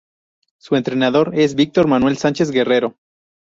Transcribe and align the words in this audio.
Su 0.59 0.77
entrenador 0.77 1.33
es 1.35 1.53
Víctor 1.53 1.85
Manuel 1.87 2.17
Sánchez 2.17 2.49
Guerrero. 2.49 2.95